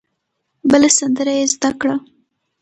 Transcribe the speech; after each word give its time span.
بله 0.69 0.89
سندره 0.97 1.33
یې 1.39 1.45
زده 1.53 1.71
کړه. 1.79 1.95